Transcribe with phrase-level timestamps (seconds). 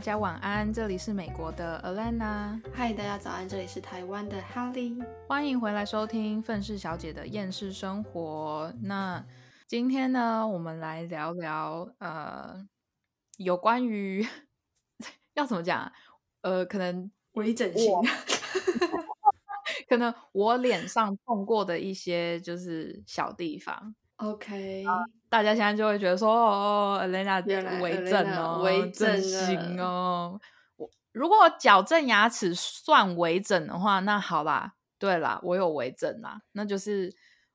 [0.00, 8.72] 大家晚安，这里是美国的 Alana，嗨，大家早安，这里是台湾的 Holly，欢迎回来收听愤世小姐的厌世生活。
[8.80, 9.22] 那
[9.66, 12.66] 今天呢，我们来聊聊呃，
[13.36, 14.26] 有关于
[15.36, 15.92] 要怎么讲，
[16.40, 17.92] 呃，可能微整形，
[19.86, 23.94] 可能我脸上碰过的一些就是小地方。
[24.16, 24.82] OK，
[25.30, 27.40] 大家现在就会觉得说，哦，Elena
[27.80, 30.38] 微整哦，微整形哦。
[30.76, 37.14] 我如果矫正牙齿算微整的话，那好啦，对啦，我有微整啦，那就是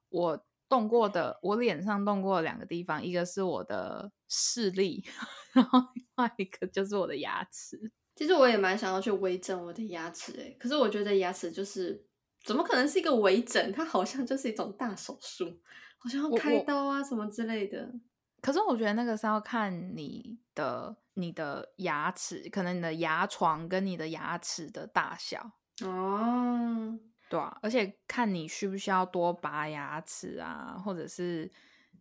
[0.09, 5.05] 我动过的，我脸上动过两个地方，一个是我的视力，
[5.51, 7.91] 然后另外一个就是我的牙齿。
[8.15, 12.05] 其实我也蛮想要去微整我的牙齿，诶，可是我觉得牙齿就是
[12.45, 13.72] 怎么可能是一个微整？
[13.73, 15.59] 它好像就是一种大手术。
[15.98, 17.91] 好像要开刀啊什么之类的，
[18.40, 31.51] 可是我觉得那个是要看你的你的牙齿，可能你的牙床跟你的牙齿的大小哦，对啊，而且看你需不需要多拔牙齿啊，或者是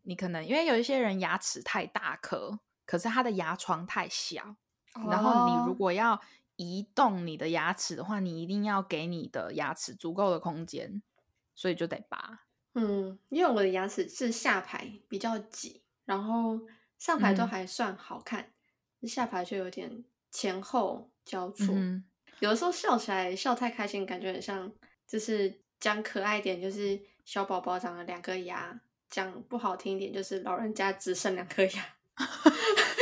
[0.02, 4.54] 你可能因为有一些人牙齿太大颗，可是他的牙床太小，
[5.08, 6.20] 然后你如果要
[6.56, 11.02] 移动你的牙齿的话，你一定要给你的牙齿足够的空间，
[11.54, 12.40] 所以就得拔。
[12.74, 16.60] 嗯，因为我的牙齿是下排比较挤，然后
[16.98, 18.52] 上排都还算好看，
[19.02, 21.74] 下排就有点前后交错。
[22.40, 24.72] 有的时候笑起来笑太开心，感觉很像
[25.06, 31.96] 就是讲可爱点，就是小宝宝长了两颗牙；讲不好听一点，就是老人家只剩两颗牙，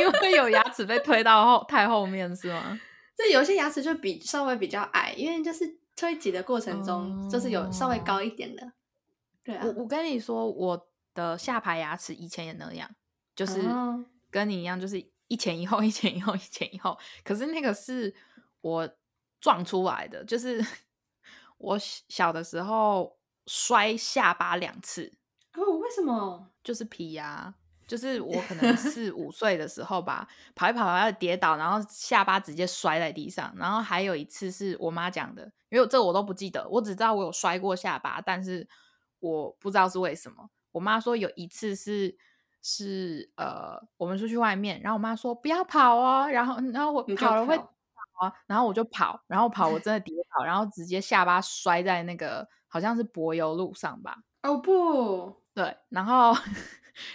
[0.00, 2.80] 因为有牙齿被推到后太后面是吗？
[3.16, 8.72] 这有些牙齿就比稍微比较矮，因为就是推挤的过程中，就是有稍微高一点的。
[9.62, 12.88] 我我跟你说，我的下排牙齿以前也那样，
[13.34, 13.60] 就是
[14.30, 16.96] 跟你一样，就是一前一后，一前一后，一前一后。
[17.24, 18.14] 可是那个是
[18.60, 18.88] 我
[19.40, 20.64] 撞出来的，就是
[21.58, 25.12] 我小的时候摔下巴两次。
[25.54, 26.50] 哦，为什么？
[26.64, 27.54] 就是皮牙，
[27.92, 33.52] 就是我可能四五岁的时候吧，跑一跑要跌倒，然后下巴直接摔在地上。
[33.56, 38.66] 然后还有一次是我妈讲的，因为这我都不记得，我只知道我有摔过下巴，但是。
[39.24, 42.16] 我不知道是为什么，我妈说有一次是
[42.60, 47.64] 是呃，我们出去外面，然后我妈说不要跑哦，然后然后我跑了会跑
[48.26, 54.16] 啊，然后我就跑，然后跑我真的跌倒，然后直接下巴摔在那个好像是柏油路上吧？
[54.42, 56.34] 哦不对，然后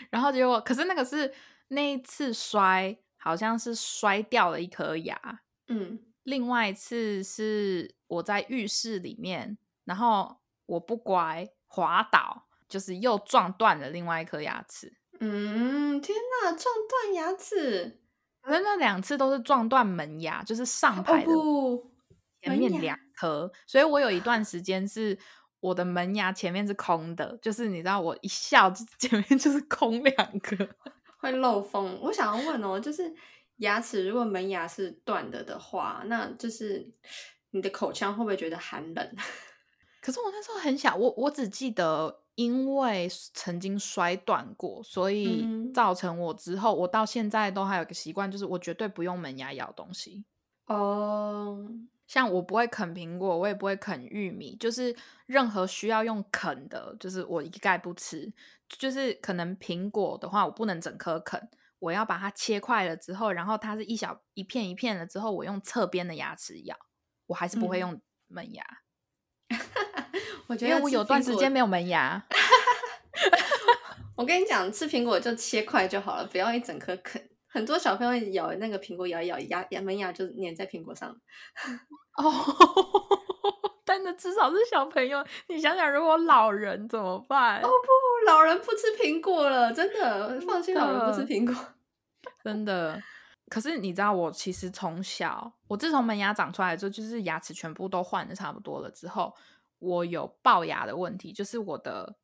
[0.10, 1.34] 然后结果可是那个是
[1.70, 11.48] 那一次摔好像是摔掉了一颗牙，嗯，另外一次是我在浴室里面，然后我不乖。
[11.70, 14.98] 滑倒，就是又撞断了另外一颗牙齿。
[15.20, 18.02] 嗯，天哪，撞断牙齿！
[18.42, 21.32] 可是那两次都是撞断门牙，就是上排的
[22.42, 23.52] 前面两颗。
[23.68, 25.20] 所以我有一段时间是
[25.60, 28.70] 我的门牙前面是空的，就是你知道，我一笑
[29.00, 30.70] 前面就是空两个，
[31.20, 32.00] 会漏风。
[32.02, 33.14] 我想要问哦，就是
[33.58, 36.88] 牙齿如果门牙是断的的话，那就是
[37.52, 39.16] 你的口腔会不会觉得寒冷？
[40.02, 50.24] 可是我那时候很小，我我只记得因为曾经摔断过，所以造成我之后，我到现在都还有个习惯，就是我绝对不用门牙咬东西。
[50.68, 51.68] 哦，
[52.08, 54.96] 像我不会啃苹果，我也不会啃玉米，就是
[55.26, 58.34] 任何需要用啃的，就是我一概不吃。
[58.70, 66.76] 就是可能苹果的话，我不能整颗啃，我要把它切块了之后，然后它是一小一片一片了之后，我用侧边的牙齿咬，
[67.28, 68.66] 我还是不会用门牙。
[70.48, 72.26] 我觉得我有段时间没有门牙。
[74.16, 77.30] 我跟你讲，吃苹果就切块就好了，不要一整颗啃。
[77.48, 81.10] 很多小朋友咬那个苹果，咬一咬牙牙门牙就粘在苹果上。
[82.18, 82.24] 哦，
[83.86, 85.26] 但那至少是小朋友。
[85.48, 87.62] 你想想，如果老人怎么办？
[87.62, 91.56] 哦不，老人不吃苹果了，真的，放心，老人不吃苹果，
[92.44, 93.02] 真的。
[93.50, 99.34] 可是你知道，我其实从小，我自从门牙长出来之后，就是牙齿全部都换的差不多了之后。
[99.80, 102.18] 我有龅牙的问题，就是我的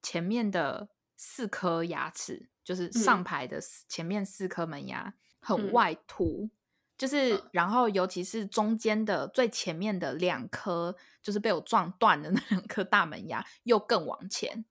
[0.00, 6.48] 前面的四颗牙齿，就是上排的前面四颗门牙很外凸，
[6.96, 14.64] 就是然后尤其是中间的最前面的两颗，就是被我撞断的那两颗大门牙又更往前。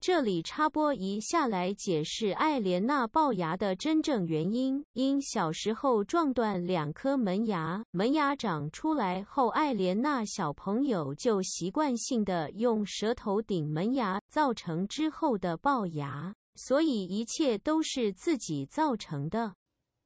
[0.00, 4.84] 这里插播一下来解释艾莲娜龅牙的真正原因。
[4.92, 16.34] 因小时候撞断两颗门牙，门牙长出来后，艾莲娜小朋友就习惯性的用舌头顶门牙，造成之后的龅牙。
[16.54, 19.56] 所以一切都是自己造成的。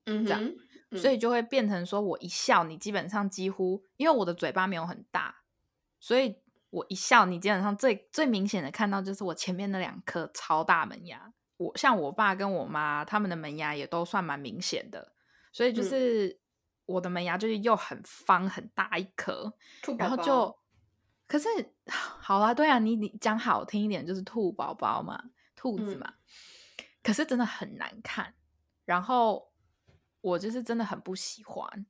[0.07, 0.53] 嗯这样，
[0.97, 5.43] 所以就会变成说我一笑，你基本上几乎因为我的嘴巴没有很大，
[6.01, 6.37] 所以
[6.71, 11.33] 我一笑，你基本上最最明显的看到就是我前面那两颗超大门牙。
[11.59, 15.13] 我像我爸跟我妈他们的门牙也都算蛮明显的，
[15.53, 16.39] 所以就是
[16.87, 19.53] 我的门牙就是又很方很大一颗，
[19.99, 20.57] 然后就
[21.27, 21.49] 可是
[21.87, 25.21] 好啦，对啊，你你讲好听一点就是兔宝宝嘛，
[25.57, 26.15] 兔子嘛，
[27.09, 28.35] 可是真的很难看，
[28.85, 29.51] 然后
[30.21, 31.87] 我就是真的很不喜欢，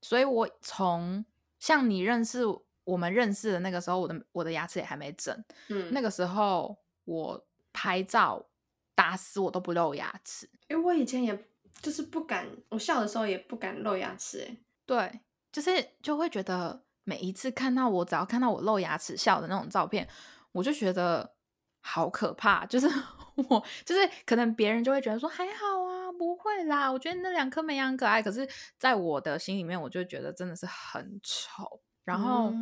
[0.00, 1.22] 所以我从
[1.58, 2.40] 像你认识
[2.84, 8.48] 我们认识的那个时候，我的我的牙齿也还没整，嗯，那个时候我拍照。
[8.94, 11.46] 打死我都不露牙齿，因为我以前也
[11.80, 15.20] 就是不敢，我笑的时候也不敢露牙齿，哎，对，
[15.50, 20.06] 就是就会觉得每一次看到我，只要看到我露牙齿笑的那种照片，
[20.52, 21.34] 我就觉得
[21.80, 22.86] 好可怕，就是
[23.48, 28.48] 我就是可能别人就会觉得说还好啊，不会啦，我觉得那两颗门牙很可爱，可是
[28.78, 32.52] 在我的心里面，我就觉得真的是很丑，然后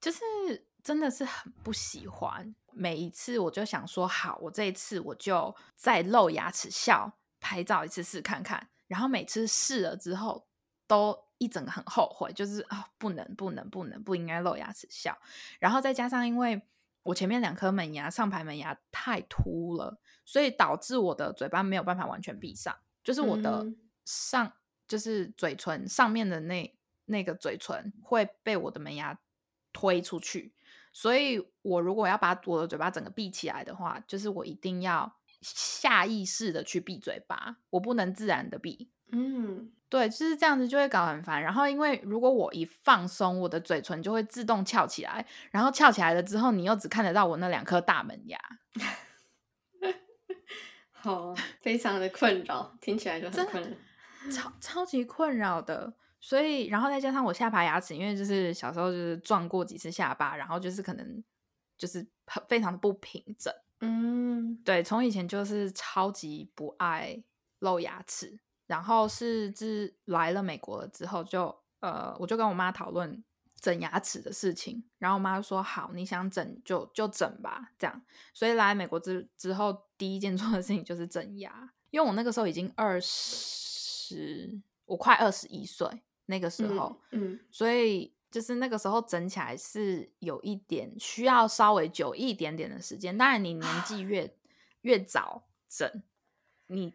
[0.00, 0.20] 就是
[0.82, 2.54] 真的是很不喜欢。
[2.72, 8.68] 每一次我就想说好，我这一次我就再露牙齿笑拍照一次试看看。
[8.86, 10.46] 然后每次试了之后，
[10.86, 15.16] 都一整个很后悔，就是啊不能不能不能不应该露牙齿笑。
[15.58, 16.62] 然后再加上因为
[17.02, 23.66] 我前面两颗门牙上排门牙太凸了，所以导致我的嘴巴没有办法完全闭上，就是我的
[24.04, 24.52] 上
[24.86, 29.18] 就是嘴唇上面的那那个嘴唇会被我的门牙
[29.72, 30.54] 推出去。
[30.92, 38.90] 所以，我如果要把我的嘴巴整个闭起来的话，就是我一定要下意识的去闭嘴巴，我不能自然的闭。
[39.12, 41.42] 嗯，对，就是这样子就会搞很烦。
[41.42, 48.38] 然后，因为如果我一放松，我的嘴唇就会自动翘起来，然后翘起来了之后，你又只看得到我那两颗大门牙，
[50.92, 55.94] 好，非常的困扰，听起来就很困扰，超超级困扰的。
[56.22, 61.24] 所以，然后再加上我下排牙齿，因为就是小时候就是撞过几次下巴，然后就是可能
[61.78, 62.06] 就是
[62.46, 63.52] 非常的不平整。
[63.80, 67.24] 嗯，对，从以前就是超级不爱
[67.60, 68.38] 露牙齿，
[68.70, 73.24] 然后是自来了美国了之后，就呃，我就跟我妈讨论
[73.60, 78.00] 整牙齿的事情，然后我妈说好，你想整就就整吧，这样。
[78.32, 85.88] 所以来美国之之后，第一件 做的事情就是整牙，因为我那个时候已经二十，我快二十一岁。
[86.26, 93.18] 那个时候，嗯，所以就是那个时候整起来是有一点需要稍微久一点点的时间。
[93.18, 94.32] 当然，你年纪越
[94.82, 96.04] 越早整，
[96.68, 96.94] 你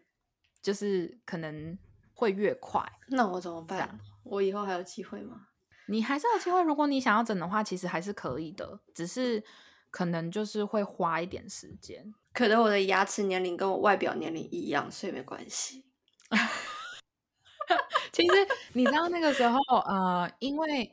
[0.66, 1.78] 就是可能
[2.12, 2.84] 会越快。
[3.06, 4.00] 那我怎么办？
[4.24, 5.46] 我以后还有机会吗？
[5.86, 6.60] 你还是有机会。
[6.64, 9.44] 如果你想要整的话，其实还是可以的，只是
[9.92, 12.12] 可能就是会花一点时间。
[12.32, 15.84] 可能我的牙齿年龄跟我外表年龄一样，所以没关系。
[18.10, 18.32] 其实
[18.72, 20.92] 你知道那个时候，呃，因为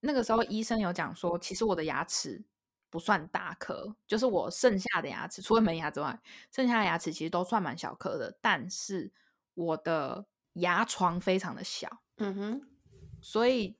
[0.00, 2.42] 那个时候医生有讲说，其实我的牙齿
[2.90, 6.20] 不算大颗，就是我剩下的牙齿，除了门牙之外，
[6.50, 8.36] 剩下的牙齿其实都算蛮小颗的。
[8.40, 9.12] 但是
[9.54, 12.62] 我的牙床非常的小，嗯哼，
[13.22, 13.76] 所以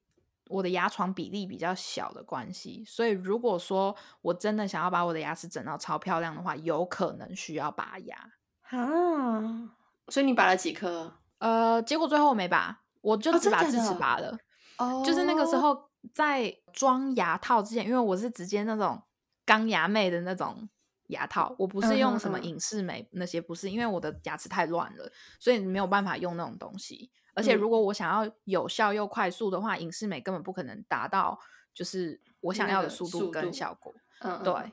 [0.49, 8.33] 我的牙床比例比较小的关系，所以如果说我真的想要把我的牙齿整到超漂亮的话，有可能需要拔牙
[8.71, 9.75] 啊。
[10.09, 11.13] 所以你拔了几颗？
[11.39, 14.39] 呃，结果最后我没拔，我就只把智齿拔了。
[14.79, 19.03] 哦，就是那个时候在装牙套之前，因为我是直接那种
[19.45, 20.69] 钢牙妹的那种
[21.09, 27.11] 牙套，我不是用什么隐适美那些，不是，因为我的牙齿太乱了，所以没有办法用那种东西。
[27.35, 31.39] 而且如果我想要有效又快速的话，隐适美根本不可能达到
[31.73, 33.95] 就是我想要的速度跟效果。
[34.21, 34.73] 嗯，对。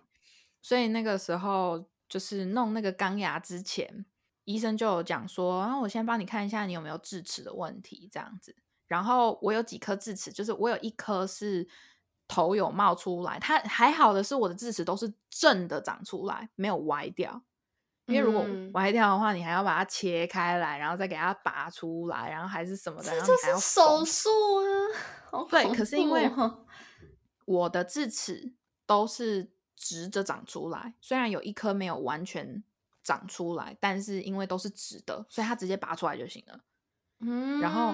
[0.62, 4.06] 所以那个时候就是弄那个钢牙之前。
[4.44, 8.56] 医生就有讲说，然后我先帮你看一下你有没有智齿的问题，这样子。
[8.88, 11.68] 然后我有几颗智齿，就是我有一颗是
[12.28, 17.42] 头有冒出来，它还好的是我的智齿都是正的长出来，没有歪掉。
[18.06, 24.30] 因为如果歪掉的话，你还要把它切开来，然后再给它拔出来，然后还是什么的，然后你还要手术
[25.30, 25.46] 啊。
[25.50, 26.32] 对，可是因为
[27.46, 28.54] 我的智齿
[28.86, 32.64] 都是直着长出来，虽然有一颗没有完全。
[33.04, 36.60] 长出来，但是因为都是直的，所以它直接拔出来就行了。
[37.22, 37.94] 嗯，然后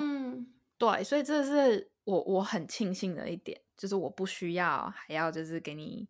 [0.91, 6.07] 对，所以这是我我很庆幸的一点，就是我不需要还要就是给你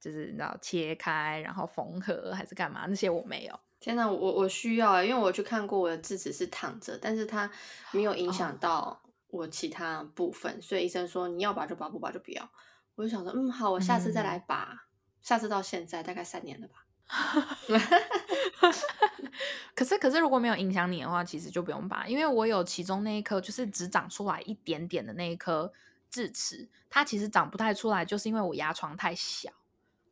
[0.00, 3.60] 就是你知道切开然后缝合还是干嘛那些我没有。
[3.80, 7.50] 天哪，我我需要，因为我去看过我的智齿是躺着，但是它
[7.90, 12.50] 没有影响到我其他部分，所以医生说你要拔就拔，不拔就不要。
[12.94, 14.86] 我就想说，嗯，好，我下次再来拔。
[15.20, 16.83] 下次到现在大概三年了吧。
[19.74, 25.72] 可是可是如果没有影响你的话，其实就不用拔，因为我有其中那一颗就是只长出来一点点的那一颗
[26.10, 29.50] 智齿，它其实长不太出来，就是因为我牙床太小，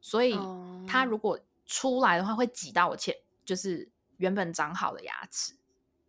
[0.01, 0.39] 所以
[0.87, 5.55] 它如果出来的话会挤到我前就是原本长好的牙齿，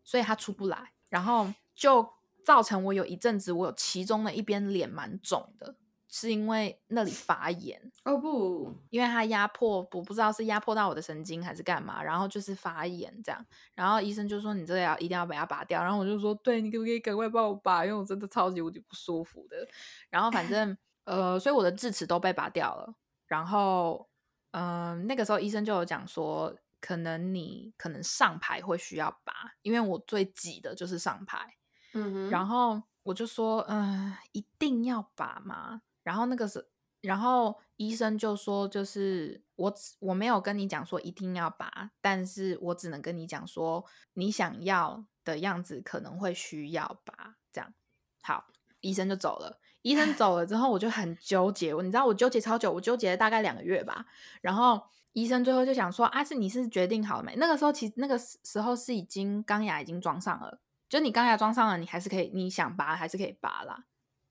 [0.03, 2.13] 所以它出不来，然后就
[2.43, 5.75] 造成我有一阵子我有其中的一边脸蛮肿的。
[6.15, 7.91] 是因为那里发炎。
[8.05, 13.43] 哦不，因为它压迫，我不知道是压迫到我的神经还是干嘛，然后就是发炎这样，
[13.73, 19.67] 然后医生就说你这个要一定要把它拔掉，然后我就说对你可不可以赶快帮我拔，因为我真的超级无敌不舒服的，
[20.11, 22.93] 然后反正 呃，所以我的智齿都被拔掉了，
[23.25, 24.07] 然后
[24.51, 31.55] 嗯，那个时候医生就有讲说，可能你可能上排会需要拔，因为我最挤的就是上排，
[31.93, 35.81] 嗯哼，然后我就说嗯，一定要拔吗？
[36.03, 36.67] 然后那个是，
[37.01, 47.73] 然后医生就说，就是我我没有跟你讲说一定要拔，但是我只能跟你讲说，你想要的样子可能会需要拔，这样。
[48.21, 48.47] 好，
[48.81, 49.59] 医生就走了。
[49.81, 54.05] 医生走了之后，我就很纠结，你知道我纠结超久，我纠结了大概两个月吧。
[54.39, 54.81] 然后
[55.11, 57.35] 医生最后就想说，啊，是你是决定好了没？
[57.35, 63.83] 那个时候其实那个时候是已经钢牙已经装上了，就你钢牙装上了，你还是可以，你想拔还是可以拔啦。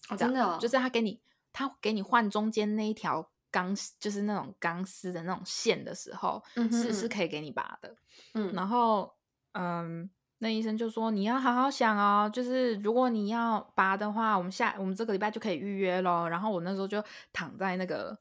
[0.09, 1.21] 哦，真的，就是他给你。
[1.53, 7.95] 他给你换中间那一条钢，就是那种钢丝的那种线的时候，是是可以给你拔的。
[8.33, 9.13] 嗯，然后，
[9.53, 16.27] 嗯，那医生就说你要好好想哦，就是如果你要拔的话，我们下我们这个礼拜就可以预约咯。
[16.29, 18.19] 然后我那时候就躺在那个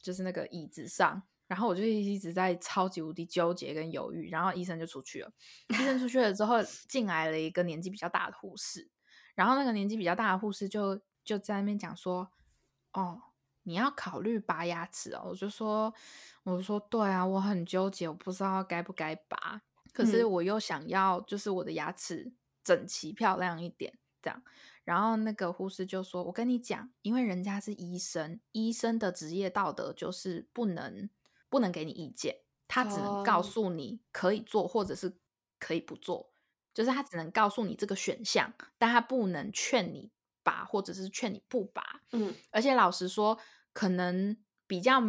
[0.00, 4.30] 就是那个椅子上，然后我就一直在超级无敌纠结跟犹豫。
[4.30, 5.30] 然后医生就出去了，
[5.68, 8.88] 医生出去了之后，进来了一个年纪比较大的护士，
[9.34, 12.30] 然后那个年纪比较大的护士就就在那边讲说。
[12.92, 13.20] 哦，
[13.62, 15.26] 你要考虑拔牙齿哦。
[15.30, 15.92] 我就说，
[16.44, 19.62] 我说对啊，我很纠结，我不知道该不该拔。
[19.92, 22.32] 可是我又想要，就是我的牙齿
[22.64, 24.42] 整齐漂亮一点，这样。
[24.84, 31.08] 然后那个护士就说：“我跟你讲，因为人家是医生，医生的职业道德就是不能
[31.48, 35.18] 不能给你意见，他只能告诉你可以做或者是
[35.60, 36.32] 可以不做，
[36.74, 40.10] 就是他只能告诉你这个选项，但他不能劝你。”
[40.42, 43.38] 拔，或者是劝你不拔，嗯，而且老实说，
[43.72, 45.00] 可能比较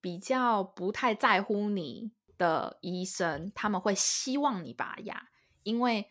[0.00, 5.28] 比较不太在乎你的医生，他们会希望你拔牙，
[5.62, 6.10] 因为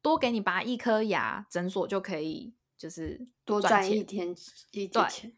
[0.00, 4.34] 多给你拔一颗牙，诊所就可以就是多赚一天。
[4.72, 5.32] 一点钱，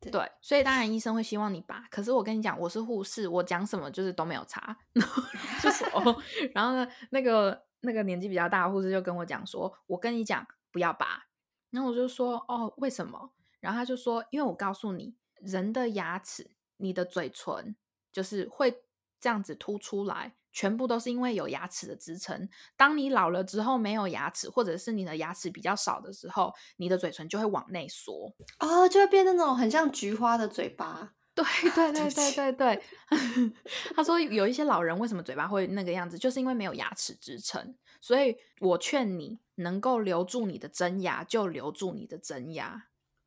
[0.00, 1.86] 对，所以当然医生会希望你拔。
[1.90, 4.76] 可是我跟你讲，我是护士，我讲什么就是都没有差，
[5.62, 6.16] 就是哦，
[6.54, 11.24] 然后呢，那个那个年纪比较大的护士就跟我讲说，我跟你讲不要拔。
[11.70, 13.32] 然后我就说哦，为什么？
[13.60, 17.76] 然后他就说，因为我告诉你，人的牙齿，你的嘴唇
[18.12, 18.84] 就是会
[19.20, 22.48] 这样子凸出来，全部都是因为有牙齿的支撑。
[22.76, 31.14] 当你老了之后没有牙齿，或者是你的牙齿比较少的时候，你的嘴唇就会往内缩，哦，就会变那种很像菊花的嘴巴。
[31.72, 32.82] 对对对对对对。
[33.94, 37.74] 他说有一些老人为什么嘴巴会那个样子，就是因为没有牙齿支撑。
[38.00, 39.38] 所以我劝你。
[39.60, 42.84] 能够留住你的真牙，就留住你的真牙。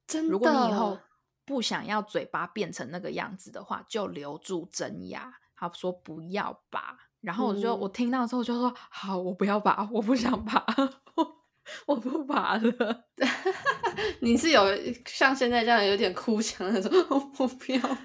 [0.08, 0.98] 真的，如果你以后
[1.44, 5.34] 不想要嘴巴变成那个样子的话，就留住真牙。
[5.58, 10.66] 他说不要拔，然后我就我听到之后就说好，我不要拔，我不想拔，
[11.86, 13.06] 我不拔了。
[14.22, 14.66] 你是有
[15.06, 17.98] 像现在这样有点哭腔那种，我不要拔。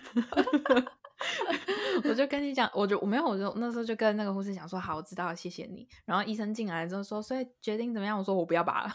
[2.05, 5.89] 我就跟你讲，我就我没有，我就那时候就跟那个护士讲说，好，我知道了，谢谢你。
[6.05, 8.19] 然后医生进来之后说，所以决定怎么样？
[8.19, 8.95] 我说我不要拔了。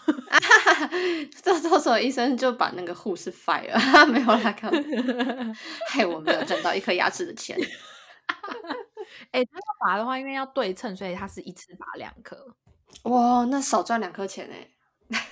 [1.41, 4.71] 这到时候医生就把那个护士 fire，没有啦，看，
[5.89, 7.57] 害我没有挣到一颗牙齿的钱。
[9.31, 12.55] 哎，他要拔的话，因为要对称，所以他是一次拔两颗。
[13.03, 14.67] 哇，那少赚两颗钱哎。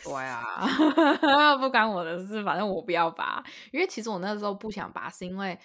[0.03, 0.67] 对啊
[1.57, 3.43] 不关我的事，反正我不要拔。
[3.71, 5.57] 因为其实我那时候不想拔，是因为。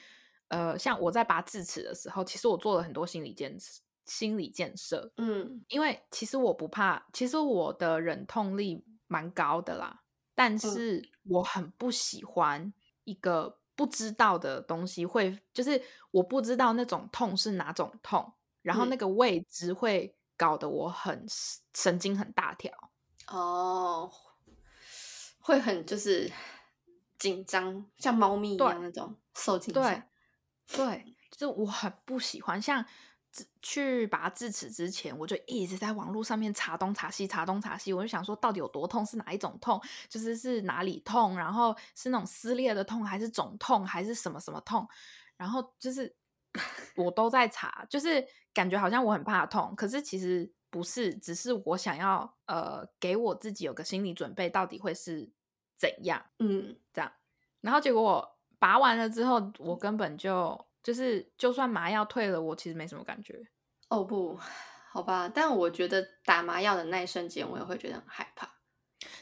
[0.49, 3.57] 呃，像我在拔智齿的时候，其实我做了很多心理建
[4.05, 5.11] 心理建设。
[5.17, 10.03] 嗯，因为其实我不怕，其实我的忍痛力蛮高的啦。
[10.35, 12.73] 但是我很不喜欢
[13.05, 15.83] 一个不知道的东西，会就是
[16.13, 21.27] 我不知道那种痛是哪种痛，然后那个未知会搞得我很
[21.75, 22.73] 神经很大条。
[23.29, 24.11] 哦，
[25.39, 26.31] 会很就是
[27.19, 30.09] 紧张，像猫咪一样那种受惊吓。
[30.67, 32.85] 对，就是我很不喜欢，像
[33.61, 44.89] 去拔智齿之前，我就一直在网络上面查东查西，查东查西，我就想说到底有多痛，是哪一种痛，就是是哪里痛，然后是那种撕裂的痛，还是肿痛，还是什么什么痛，
[45.37, 46.15] 然后就是
[46.97, 55.29] 我都在查，就是感觉好像我很怕痛，可是其实不是，只是我想要呃给我自己有个心理准备，到底会是
[55.77, 57.13] 怎样，嗯，这样。
[57.61, 63.45] 然后结果我拔完了之后，我根本就就是就算麻药退了，我其实没什么感觉。
[63.89, 64.39] 哦不，
[64.91, 68.49] 好吧，但我觉得打麻药的那一瞬间，我也会觉得很害怕。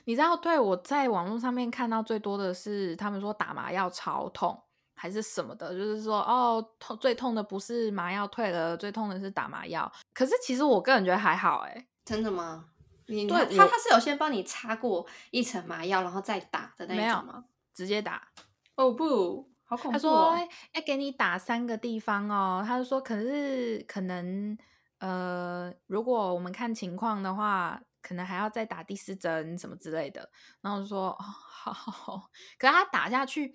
[0.04, 4.62] 你知道，对我在网络上面看到最多的是，他们说打麻药超痛，
[5.02, 9.90] 还是什么的，就是说哦，痛最痛的不是麻药退了，最痛的是打麻药。
[10.14, 12.66] 可是其实我个人觉得还好，哎，真的吗？
[13.06, 17.44] 你对他他是有先帮你擦过一层麻药，然后再打的那种吗？
[17.74, 18.28] 直接打？
[18.76, 19.92] 哦不，好恐怖！
[19.92, 20.38] 他说
[20.72, 24.56] 要给你打三个地方哦，他就说可是可能
[25.00, 27.82] 呃，如果我们看情况的话。
[28.04, 30.28] 可能还要再打第四针什么之类的，
[30.60, 32.28] 然后就说哦好，
[32.58, 33.54] 可是他打下去，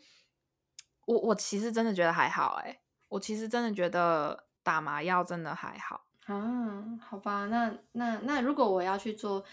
[1.08, 9.44] 我我其实真的觉得还好哎，我其实真的觉得打麻药真的还好啊，好吧，那那那如果我要去做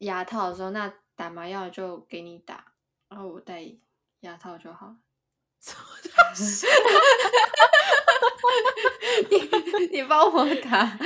[0.00, 2.72] 牙套的时候，那打麻药就给你打，
[3.08, 3.64] 然后我戴
[4.20, 4.94] 牙套就好。
[9.30, 10.98] 你 你帮我打。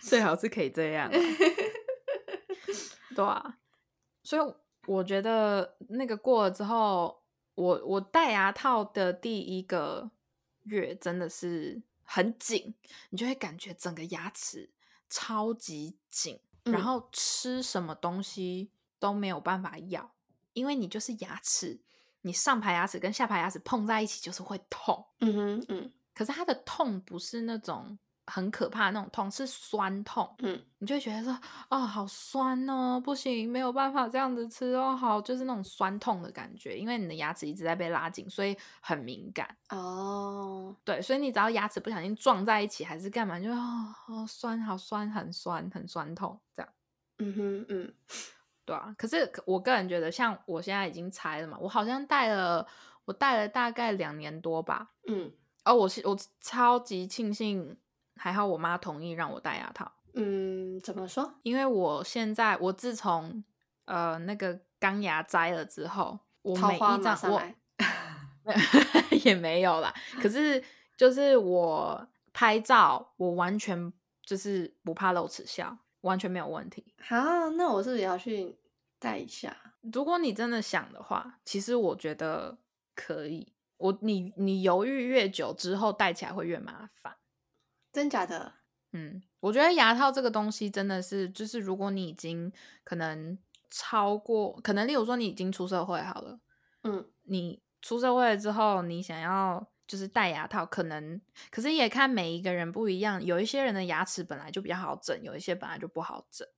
[0.00, 1.10] 最好是可以这样，
[3.14, 3.56] 对啊，
[4.22, 4.42] 所以
[4.88, 7.22] 我觉得那个过了之后，
[7.54, 10.10] 我我戴牙套的第一个
[10.64, 12.74] 月真的是很紧，
[13.10, 14.70] 你就会感觉整个牙齿
[15.10, 20.10] 超级紧，然后吃什么东西都没有办法咬，
[20.54, 21.80] 因为你就是牙齿，
[22.22, 27.98] 你上排牙齿跟下排牙齿碰在一起就是会痛，嗯哼嗯，可是它的痛不是那种。
[28.28, 31.36] 很可怕那种痛是酸痛，嗯，你就会觉得说，
[31.70, 40.76] 哦，好酸哦，不行，没有办法这样子吃哦，好，就是那种酸痛的感觉，因为你的牙齿一直在被拉紧，所以很敏感哦。
[40.84, 46.72] 对，所以你只要牙齿不小心撞在一起，还是干嘛，就哦，好酸，好酸，很酸，很酸痛，这样。
[47.20, 47.94] 嗯哼，嗯，
[48.66, 48.94] 对啊。
[48.98, 52.66] 可是我个人觉得，像我现在已经拆了嘛，我好像戴了，
[53.06, 54.90] 我戴了大概两年多吧。
[55.06, 55.32] 嗯，
[55.64, 57.76] 哦，我是我超级庆幸。
[58.18, 59.90] 还好我妈同意让我戴牙套。
[60.14, 61.32] 嗯，怎么说？
[61.42, 63.42] 因为我现在我自从
[63.84, 67.42] 呃那个钢牙摘了之后，我每一张我
[69.24, 69.94] 也没有啦。
[70.20, 70.62] 可是
[70.96, 76.94] 就是我拍照，我完全就是不怕露齿笑，完全没有问题。
[77.00, 78.58] 好，那我是不是也要去
[78.98, 79.56] 戴一下？
[79.92, 82.58] 如果你真的想的话，其实我觉得
[82.94, 83.52] 可以。
[83.76, 87.14] 我你你犹豫越久之后，戴起来会越麻烦。
[87.92, 88.54] 真假的？
[88.92, 92.50] 嗯，我觉得牙套这个东西真的是，就是如果你已经
[92.84, 93.38] 可能
[93.70, 96.40] 超过，可能例如说你已经出社会好了，
[96.84, 101.20] 嗯，你出社会了之后，你想要就是戴牙套，可能
[101.50, 106.48] 可是也看每一个人不一样，有一些人的牙齿本来就比较好整，有一些本来就不好整，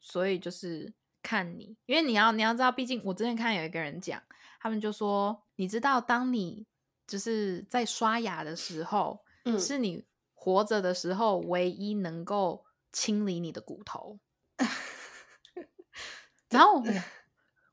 [0.00, 4.22] 所以就是看你，因为你要你要知道，毕竟我之前看有一个人讲，
[4.60, 6.68] 他们就说，你知道当你
[7.04, 10.04] 就是在刷牙的时候，嗯，是你。
[10.42, 14.18] 活着的时候，唯一能够清理你的骨头。
[16.48, 16.82] 然后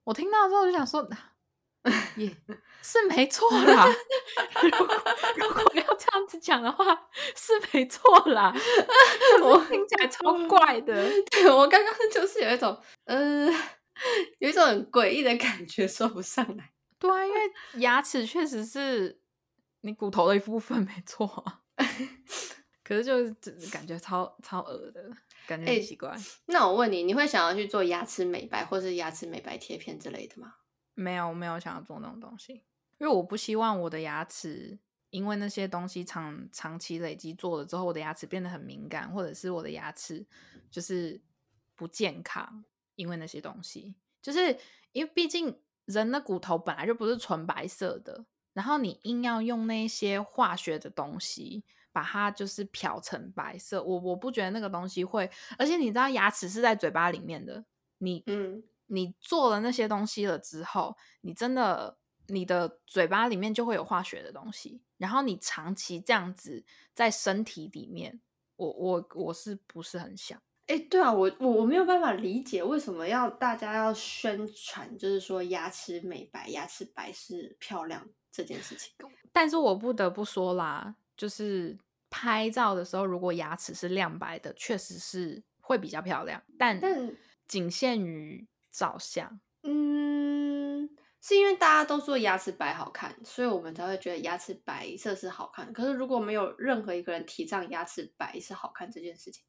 [0.04, 1.10] 我听到之后就想说，
[2.18, 2.28] 也
[2.84, 3.88] 是没错 啦。
[4.62, 5.04] 如果
[5.38, 6.84] 如果要这样子讲的话，
[7.38, 8.54] 是没错啦。
[9.42, 11.10] 我听起来超怪的。
[11.32, 13.50] 对我刚刚就是有一种，呃，
[14.40, 16.74] 有一种很诡异的感觉，说不上来。
[17.00, 17.40] 对啊，因为
[17.76, 19.22] 牙齿确实是
[19.82, 21.62] 你骨头的一部分，没错。
[22.88, 23.34] 可是就是
[23.70, 25.12] 感觉超超恶的
[25.46, 26.16] 感觉，很奇怪。
[26.46, 30.56] 那我问你，你会想要去做牙齿美白或是牙齿美白贴片之类的吗？
[30.94, 32.54] 没有，没有想要做那种东西，
[32.98, 40.26] 因为我不希望我的牙齿因为那些东西长长期累积做了之后，我的牙齿变得很敏感，或者是我的牙齿
[40.72, 41.20] 就是
[41.76, 42.64] 不健康。
[42.96, 44.58] 因为那些东西，就是
[44.92, 51.64] 因为毕竟人的骨头本来就不是纯白色的，然后你硬要用那些化学的东西。
[51.98, 57.66] 把它就是漂成白色，我我不觉得那个东西会，而且你知道牙齿是在嘴巴里面的，
[57.98, 68.22] 你嗯，你做了那些东西了之后，你真的你的嘴巴里面就会有化学的东西，然后你长期这样子在身体里面，
[68.58, 70.40] 我我我是不是很想？
[70.68, 78.94] 哎，对啊，我我我没有办法理解为什么要大家要宣传，就是说牙齿美白、牙齿白是漂亮这件事情，
[79.34, 81.76] 但是我不得不说啦，就是。
[82.18, 87.16] 拍照的时候，如果牙齿是亮白的，确实是会比较漂亮，但但
[87.48, 89.40] 仅限于照相。
[89.62, 90.90] 嗯，
[91.22, 95.72] 是因为大家都说牙齿白好看，所以我们才会觉得牙齿白色是好看。
[95.72, 99.44] 可是如果没有任何一个人提倡牙齿白是好看这件事情，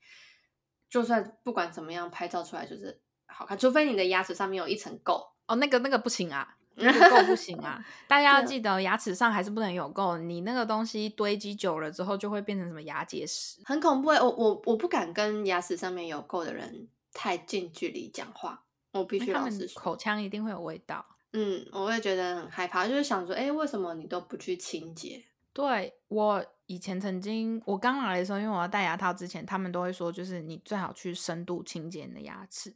[0.91, 7.85] 就算不管怎么样拍照出来就是好看，除非你的牙齿上面有一层垢哦，那个那个不行啊，那个垢不行啊。
[8.07, 14.09] 大家要记得，牙齿上还是不能有垢，你那个东西堆积久了之后就会变成什么牙结石，很恐怖。
[14.09, 18.63] 我我我不敢跟牙齿上面有垢的人太近距离讲话，
[18.93, 21.05] 我必须老实说，口腔一定会有味道。
[21.33, 25.25] 嗯，我会觉得很害怕，就是想说，哎，为什么你都不去清洁？
[25.53, 32.73] 对我以前曾经，我刚来的时候，因为我要戴牙套之前，他们都会说，就是你最好去深度清洁你的牙齿，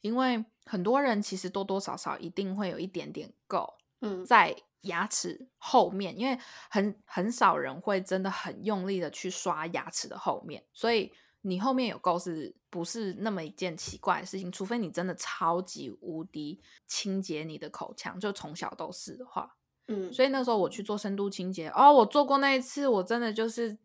[0.00, 6.38] 因为很多人其实多多少少一定会有一点点垢，嗯，在牙齿后面，因为
[6.70, 11.12] 很很少人会真的很用力的去刷牙齿的后面，所以。
[11.44, 14.52] 你后面有垢是不是那么一件奇怪的事情？
[14.52, 19.56] 除非你真的超级无敌清洁你的口腔，就从小都是的话，
[19.88, 20.12] 嗯。
[20.12, 23.76] 所以那时候我去做深度清洁，哦，我做过那一次，我真的就是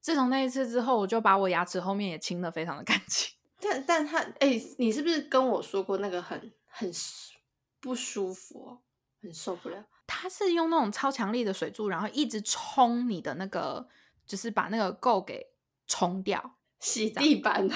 [0.00, 3.30] 自从那一次之后，我就把我牙齿后面也清的非常的干净。
[3.60, 6.90] 但但他，哎，你是不是跟我说过那个很很
[7.80, 8.78] 不舒服，
[9.22, 9.84] 很受不了？
[10.06, 13.88] 他是用那种超强力的水柱，然后一直冲你的那个，
[14.26, 15.48] 就是把那个垢给
[15.86, 16.52] 冲掉。
[16.78, 17.74] 洗地板哦，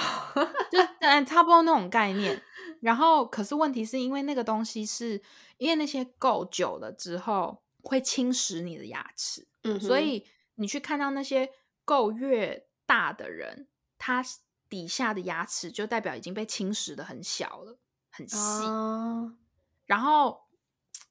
[0.71, 2.39] 就嗯差不多那种概念。
[2.81, 5.21] 然后，可是问题是因为那个东西是
[5.57, 11.51] 因为那些垢久了之后会侵蚀你的牙齿，嗯，所以你去看到那些
[11.85, 13.67] 垢越大的人，
[13.97, 14.23] 他
[14.69, 18.63] 底下的牙齿就代表已经被侵蚀的很小了，很细。
[19.85, 20.43] 然后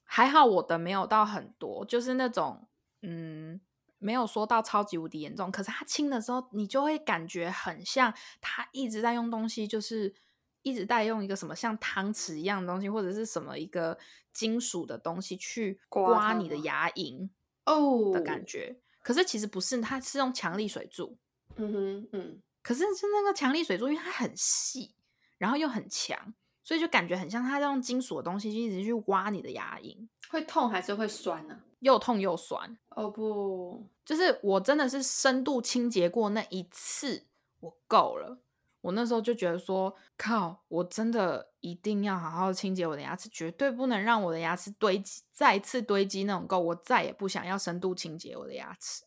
[0.03, 2.67] 还好我的没有到很多，就是那种
[3.01, 3.61] 嗯。
[4.03, 10.15] 没有说到超级无敌严重，可是他清的时候，你就会感觉很像他一直在用东西，就是
[10.63, 13.97] 一直在用一个什么像汤匙一样的东西，或者是什么一个
[14.33, 17.29] 金属的东西去刮你的牙龈
[17.65, 18.77] 哦的感觉。
[19.01, 21.17] 可是其实不是，它是用强力水柱。
[21.55, 22.41] 嗯哼嗯。
[22.63, 24.93] 可是是那个强力水柱，因为它很细，
[25.39, 30.07] 然后又很强，所以就感觉很像它在用金属的东西，就一直去挖你的牙龈。
[30.29, 31.59] 会痛还是会酸呢？
[31.79, 37.25] 又痛又酸哦不，就是我真的是深度清洁过那一次，
[37.61, 38.37] 我够了。
[38.81, 46.59] 我那时候就觉得说，靠，我真的一定要好好清洁我的牙齿，绝对不能让我的牙齿堆积，再次堆积那种垢。
[46.59, 49.03] 我再也不想要深度清洁我的牙齿。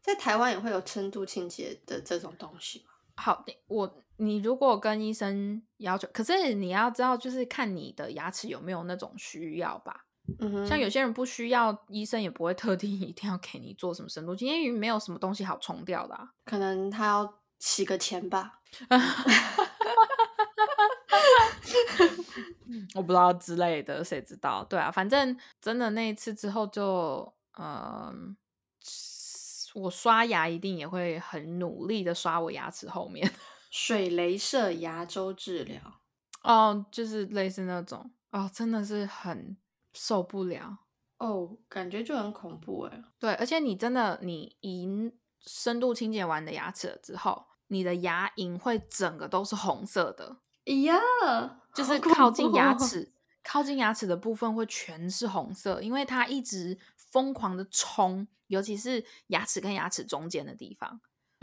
[0.00, 2.92] 在台湾也会有深度清洁的这种东西吗？
[3.16, 10.04] 好，我你如果跟医生要求，可是你要知道，就是看你的牙齿有没有那种需要吧。
[10.38, 16.16] 嗯像有些人不需要，医生也不会特地 一定要给你做什么深度清洁，因为没有什么东西好冲掉的。
[16.44, 18.57] 可能他要洗个钱吧，
[22.94, 24.62] 我不知道之类的，谁知道？
[24.64, 28.36] 对啊，反正真的那一次之后，就嗯，
[29.74, 33.30] 我刷牙一定也会很努力的刷我牙齿后面。
[33.70, 35.80] 水雷射牙周治疗，
[36.42, 39.56] 哦，就是类似那种哦，真的是很。
[39.94, 40.78] 受不了
[41.16, 43.02] 哦，感觉就很恐怖哎。
[43.18, 44.86] 对，而且你真的，你一
[45.40, 50.36] 深度清洁完的牙齿之后，你的牙龈会整个都是红色的。
[50.66, 50.98] 哎呀，
[51.72, 61.00] 就是靠近牙齿，靠近牙齿的部分会全是红色，因为它一直疯狂的冲，尤其是牙齿跟牙齿中间的地方。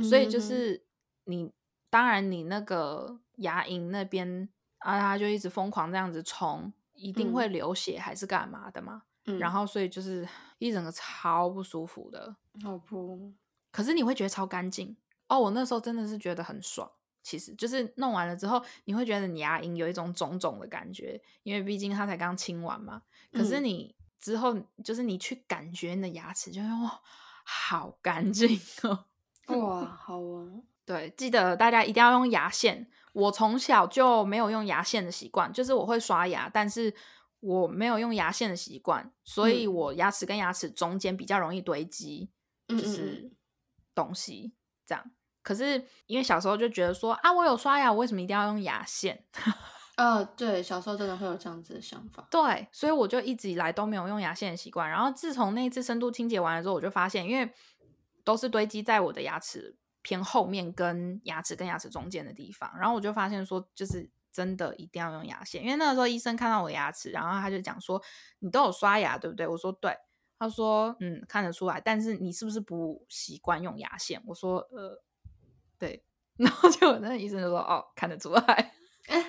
[0.08, 0.86] 所以就是
[1.24, 1.52] 你，
[1.90, 6.74] 当然你那个牙龈那边啊，它就一直疯狂这样子冲。
[6.98, 9.04] 一定会流血还是干嘛的嘛？
[9.38, 10.26] 然后所以就是
[10.60, 12.34] 一整个超不舒服的。
[12.64, 13.34] 好不，
[13.70, 14.96] 可是你会觉得超干净
[15.36, 15.40] 哦。
[15.40, 16.90] 我那时候真的是觉得很爽。
[17.22, 23.02] 其实就是弄完了之后，你会觉得你牙龈有一种肿肿的感觉，因为毕竟它才刚清完嘛。
[23.34, 27.02] 可是你之后就是你去感觉你的牙齿，就哇，
[27.44, 29.06] 好干净哦。
[29.48, 30.48] 哇， 好啊。
[30.86, 32.88] 对，记得大家一定要用牙线。
[33.14, 36.94] 我从小就没有用牙线的习惯，就是我会刷牙，但是
[37.40, 42.30] 我没有用牙线的习惯，所以我牙齿跟牙齿中间比较容易堆积，
[42.68, 43.32] 就是
[43.96, 44.54] 东西
[44.86, 45.12] 这样。
[45.46, 49.24] 可是因为小时候就觉得说啊，我有刷牙，我为什么一定要用牙线？
[49.96, 52.28] 呃， 对，小时候真的会有这样子的想法。
[52.32, 54.90] 对，所以我就一直以来都没有用牙线的习惯。
[54.90, 57.54] 然后自从那一次深度清洁完了之后，我就发现，因为
[58.24, 59.78] 都是堆积在我的牙齿。
[60.02, 68.00] 偏后面跟牙齿跟牙齿中间的地方，然后我就发现说，就是真的一定要用牙线，因为那个时候医生看到我的牙齿，然后他就讲说，
[68.38, 69.48] 你都有刷牙对不对？
[69.48, 69.98] 我说对，
[70.38, 74.22] 他说嗯看得出来，但是你是不是不习惯用牙线？
[74.28, 75.02] 我说呃
[75.80, 76.04] 对，
[76.38, 78.74] 然后就那医生就说哦看得出来。
[79.08, 79.24] 哎，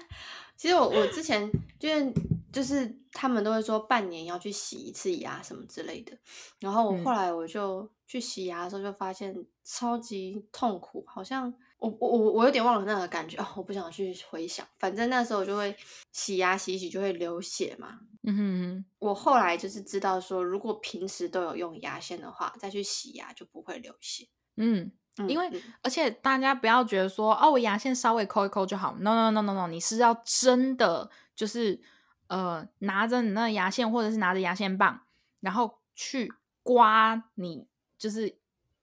[0.56, 2.12] 其实我我之前就是
[2.52, 6.16] 就是他们都会说半年要去洗一次牙什么之类的。
[6.60, 14.66] 然后我后来我就去洗牙的时候，就发现超级痛苦，好像我我我我有点忘了那个感觉哦，我不想去回想。
[14.78, 15.76] 反正那时候我就会
[16.12, 18.00] 洗牙洗一洗就会流血嘛。
[18.22, 24.26] 嗯哼，我后来就是知道说，如果平时都有用牙线的话，再去洗牙就不会流血。
[24.56, 24.90] 嗯。
[25.26, 25.50] 因为，
[25.82, 28.94] 而且大家不要觉得说，哦，我牙线稍微抠一抠就好。
[29.00, 31.80] No No No No No，你是要真的就是
[32.26, 35.00] 呃，拿着你那牙线，或者是拿着牙线棒，
[35.40, 36.30] 然后去
[36.62, 38.36] 刮你就是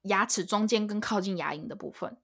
[0.04, 2.18] 牙齿中间跟靠近牙龈的部分。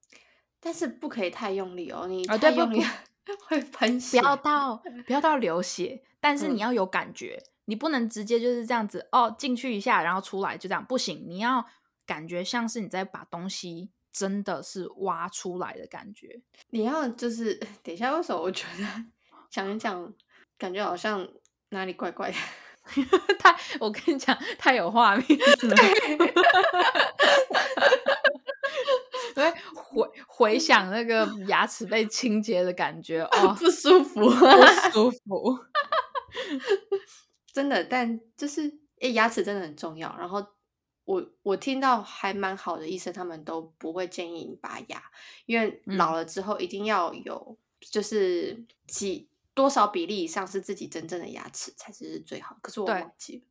[0.60, 2.84] 但是不可以太用力哦，你太用力
[3.48, 4.20] 会喷血。
[4.20, 11.64] 不要到 不要到流血，但是你要有感觉，你不能直接就是这样子哦，进去一下然后出来就这样不行，你要
[12.08, 13.92] 感觉像是你在把东西。
[14.12, 16.42] 真的是挖出来的感觉。
[16.70, 18.84] 你要就是等一下，为什么我觉得
[19.50, 20.14] 讲一讲，
[20.58, 21.28] 感觉好像
[21.70, 22.38] 哪里怪怪的？
[23.38, 25.46] 太，我跟你讲，太有画面了。
[29.36, 34.32] 对，回回想那个牙齿被清洁的感觉，哦， 不舒服，不
[34.92, 35.60] 舒服。
[37.54, 40.16] 真的，但就是诶，牙齿真的很重要。
[40.18, 40.46] 然后。
[41.10, 45.02] 我我听到还蛮好的医生，他们都不会建议你拔牙，
[45.48, 52.56] 因为老了之后一定要有就是几多少比例以上是自己真正的牙齿才是最好。
[52.62, 53.42] 可是我忘记了，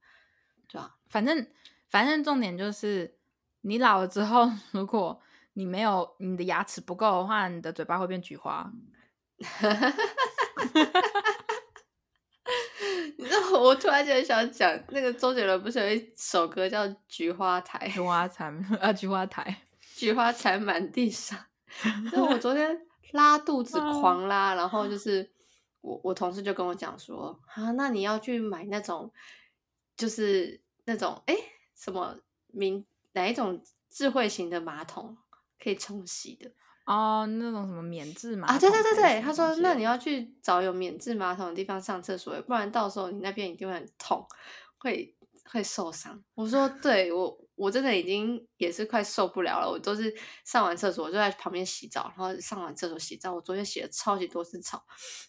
[0.68, 0.94] 对吧？
[1.08, 1.44] 反正
[1.88, 3.18] 反正重点就是
[3.62, 5.20] 你老了之后， 如果
[5.54, 8.72] 你没有你的牙齿不够的话，你的嘴巴会变菊花。
[13.18, 17.88] 你知道，我突然间想讲，那个周杰伦不是有一首歌叫《菊花台》？
[17.92, 19.62] 菊花残 啊，菊花台，
[19.96, 21.38] 菊花残满地上。
[22.12, 22.80] 那我昨天
[23.12, 25.30] 拉肚子狂拉，然后就是
[25.80, 29.12] 我我同事就跟我讲说啊，那你要去买那种，
[29.96, 31.34] 就是那种哎
[31.76, 35.16] 什么名哪一种智慧型的马桶
[35.62, 36.50] 可以冲洗的。
[36.88, 38.58] 哦，那种什么免治马啊？
[38.58, 44.26] 对对对对，他说，那你要去找有免治马桶的地方上厕所，不然到时候你那边一定会很痛，
[44.78, 46.18] 会会受伤。
[46.34, 50.10] 我说， 对我我真的已经也是快受不了了，我都是
[50.46, 53.34] 上完厕所我就在旁边洗澡，然后上完厕所洗澡。
[53.34, 54.82] 我昨天洗了超级多次澡，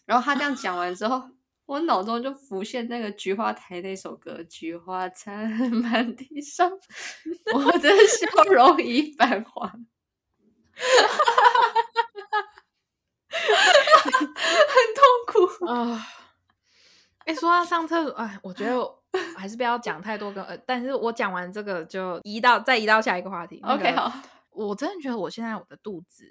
[0.06, 1.22] 然后他这样讲完之后，
[1.66, 6.70] 我脑中就浮现那个菊花台那首歌，菊花残满地伤，
[7.52, 9.84] 我的笑容已泛黄。
[13.54, 15.02] 很痛
[15.58, 16.06] 苦啊！
[17.26, 18.76] 哎，说到上厕所，哎，我觉得
[19.36, 20.42] 还是不要讲太多个。
[20.44, 23.60] 呃，但是我讲完这个就移到再移到下一个话题。
[23.64, 24.12] OK，好。
[24.50, 26.24] 我真的觉得我现在我的肚子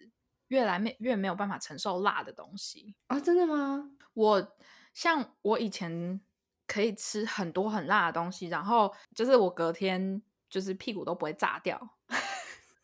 [0.50, 3.20] 越来没越没有办法承受辣的东西啊！
[3.20, 3.92] 真的吗？
[4.14, 4.56] 我
[4.94, 6.20] 像我以前
[6.68, 11.80] 可以吃很多很辣的东西，然后就是我隔天就是屁股都不会炸掉。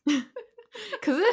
[1.02, 1.24] 可是，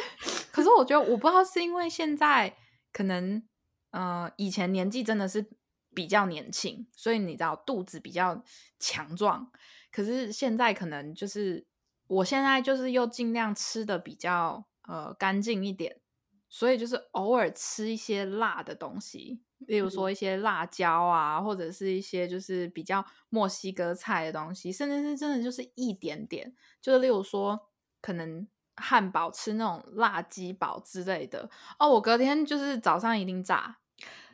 [0.51, 2.53] 可是我觉得我不知道是因为现在
[2.93, 3.43] 可能，
[3.89, 5.49] 呃，以前年纪真的是
[5.93, 8.43] 比较年轻，所以你知道肚子比较
[8.79, 9.51] 强壮。
[9.91, 11.65] 可是现在可能就是，
[12.07, 15.99] 我现在就是又尽量吃的比较呃干净一点，
[16.47, 28.47] 所以就是偶尔吃一些辣的东西，例如说一些辣椒啊，或者是一些就是比较墨西哥菜的东西，甚至是真的就是一点点，就是例如说可能。
[28.75, 33.77] 汉堡吃那种辣鸡堡之类的哦，我隔天就是早上一定炸，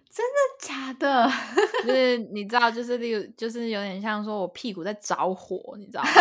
[0.09, 1.29] 真的假的？
[1.85, 6.09] 就是你知道，就是例如，就是有点像说我屁股在着火，你知道吗？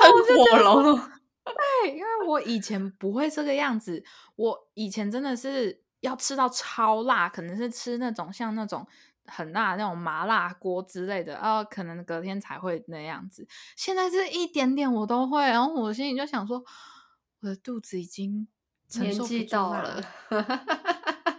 [0.00, 1.00] 喷火龙。
[1.82, 4.04] 对，因为我以前不会这个样子，
[4.36, 8.86] 我以前真的是要吃到超辣，可能是吃那种像那种。
[9.30, 13.46] 很辣那种麻辣锅之类的，然后可能隔天才会那样子。
[13.76, 16.62] 现在是一点点我都会，然后我心里就想说，
[17.40, 18.46] 我的肚子已经
[18.88, 20.02] 承受不到了。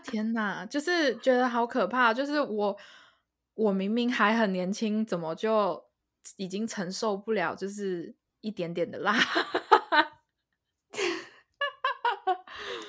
[0.03, 2.13] 天哪，就是觉得好可怕。
[2.13, 2.77] 就是我，
[3.53, 5.85] 我明明还很年轻，怎么就
[6.37, 7.53] 已经承受不了？
[7.55, 9.15] 就是一点点的辣。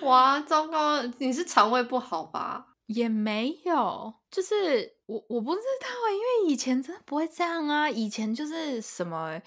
[0.03, 1.01] 哇，糟糕！
[1.19, 2.72] 你是肠胃不好吧？
[2.93, 9.41] 也没有，就是我我不知道因为以前真的不会这样啊，以前就是什么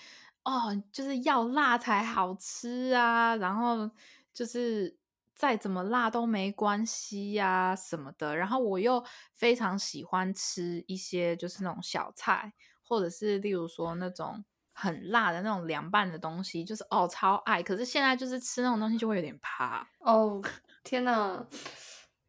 [0.43, 3.89] 哦，就是要辣才好吃啊，然后
[4.33, 4.97] 就是
[5.33, 9.03] 再怎么辣都没关系呀什么的，然后我又
[9.33, 12.53] 非常喜欢吃一些就是那种小菜，
[12.83, 20.41] 或者是例如说那种很辣的那种凉拌的东西，就是哦超爱，可是现在就是吃那种东西就会有点怕哦，
[20.83, 21.45] 天呐，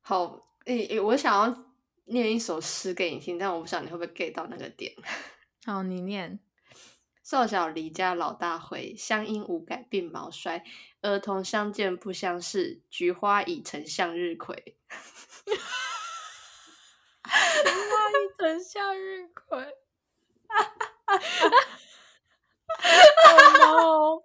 [0.00, 0.45] 好。
[0.66, 1.64] 诶诶，我想要
[2.07, 4.92] 念一首诗给你听，但我不知道你会不会 get 到那个点。
[5.64, 6.40] 好，你念。
[7.22, 10.64] 少小离家老大回，乡音无改鬓毛衰。
[11.02, 14.76] 儿童相见不相识，菊花已成向日葵。
[15.44, 15.52] 菊
[17.68, 19.74] 花已成向日葵。
[23.24, 24.22] Oh no!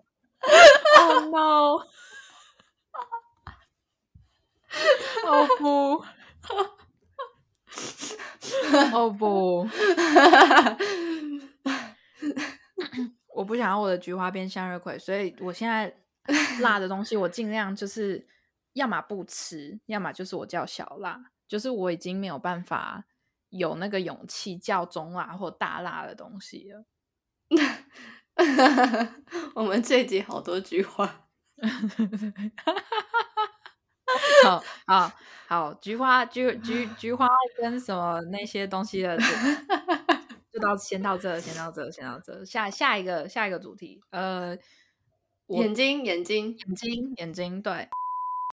[0.97, 1.85] Oh no!
[5.23, 6.05] 哦不！
[8.93, 9.67] 哦不！
[13.33, 15.93] 我不想要我的菊花变向日葵，所以我现在
[16.59, 18.27] 辣的东西我尽量就是
[18.73, 23.05] 要么不吃，要么就是我叫小辣，就是我已经没有办法
[23.49, 26.85] 有那个勇气叫中辣或大辣的东西了。
[29.55, 31.27] 我们这集好多菊花。
[34.45, 35.11] 好好
[35.47, 37.27] 好，菊花菊菊菊花
[37.57, 39.17] 跟什么那些东西的，
[40.51, 42.43] 就到先到这，先到这，先到这。
[42.45, 44.57] 下下一个下一个主题，呃，
[45.47, 47.89] 眼睛眼睛眼睛眼睛，对。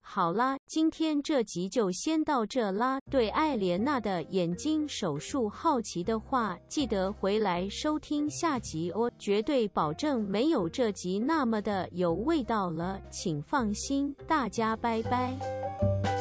[0.09, 2.97] 好啦，今天这集就先到这啦。
[3.11, 14.15] 对艾莲娜的眼睛手术好奇的话，记得回来收听下集哦，绝对保证没有这集那么的有味道了，请放心。
[14.25, 16.16] 大家拜拜。